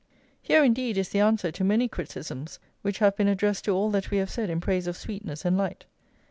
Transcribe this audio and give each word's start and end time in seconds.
Here, 0.41 0.63
indeed, 0.63 0.97
is 0.97 1.09
the 1.09 1.19
answer 1.19 1.51
to 1.51 1.63
many 1.63 1.87
criticisms 1.87 2.57
which 2.81 2.97
have 2.97 3.15
been 3.15 3.27
addressed 3.27 3.65
to 3.65 3.75
all 3.75 3.91
that 3.91 4.09
we 4.09 4.17
have 4.17 4.31
said 4.31 4.49
in 4.49 4.59
praise 4.59 4.87
of 4.87 4.97
sweetness 4.97 5.45
and 5.45 5.55
light. 5.55 5.85